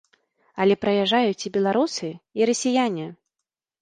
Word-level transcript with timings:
Але 0.63 0.77
прыязджаюць 0.85 1.45
і 1.49 1.53
беларусы, 1.57 2.11
і 2.41 2.51
расіяне. 2.51 3.07